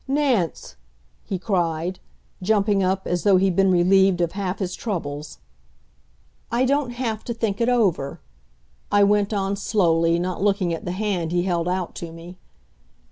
[0.07, 0.77] "Nance!"
[1.23, 1.99] he cried,
[2.41, 5.37] jumping up, as though he'd been relieved of half his troubles.
[6.51, 8.19] "I don't have to think it over,"
[8.91, 12.39] I went on slowly, not looking at the hand he held out to me.